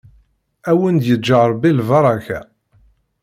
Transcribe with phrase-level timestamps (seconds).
[0.69, 2.39] Ad wen-d-yeǧǧ Ṛebbi lbaṛaka.